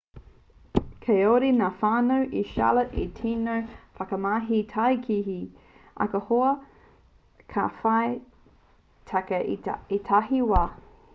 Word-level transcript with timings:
kāore 1.07 1.49
ngā 1.57 1.65
whānau 1.81 2.23
i 2.37 2.39
charlotte 2.53 2.95
i 3.01 3.03
te 3.17 3.25
tino 3.25 3.57
whakamahi 3.99 4.61
tākihi 4.71 5.37
ahakoa 6.07 6.49
ka 7.57 7.67
whai 7.83 8.07
take 9.13 9.37
i 9.57 9.59
ētahi 9.99 10.41
wā 10.55 10.63